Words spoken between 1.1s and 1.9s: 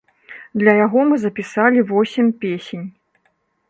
мы запісалі